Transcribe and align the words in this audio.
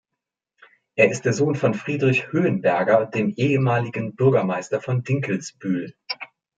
Er 0.95 1.11
ist 1.11 1.25
der 1.25 1.33
Sohn 1.33 1.53
von 1.53 1.75
Friedrich 1.75 2.31
Höhenberger, 2.31 3.05
dem 3.05 3.35
ehemaligen 3.37 4.15
Bürgermeister 4.15 4.81
von 4.81 5.03
Dinkelsbühl. 5.03 5.93